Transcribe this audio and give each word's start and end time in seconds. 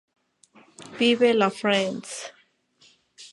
Vive 0.97 1.29
la 1.35 1.51
France! 1.51 2.17